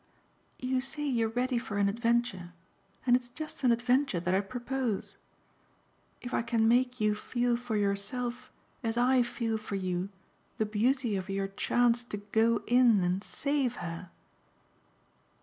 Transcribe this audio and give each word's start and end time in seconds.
"You 0.57 0.81
say 0.81 1.03
you're 1.03 1.29
ready 1.29 1.59
for 1.59 1.77
an 1.77 1.87
adventure, 1.87 2.53
and 3.05 3.15
it's 3.15 3.29
just 3.29 3.63
an 3.63 3.71
adventure 3.71 4.19
that 4.19 4.33
I 4.33 4.41
propose. 4.41 5.15
If 6.21 6.33
I 6.33 6.41
can 6.41 6.67
make 6.67 6.99
you 6.99 7.13
feel 7.13 7.55
for 7.55 7.75
yourself 7.75 8.51
as 8.81 8.97
I 8.97 9.21
feel 9.21 9.59
for 9.59 9.75
you 9.75 10.09
the 10.57 10.65
beauty 10.65 11.15
of 11.17 11.29
your 11.29 11.49
chance 11.49 12.03
to 12.05 12.17
go 12.17 12.63
in 12.65 13.03
and 13.03 13.23
save 13.23 13.75
her 13.75 14.09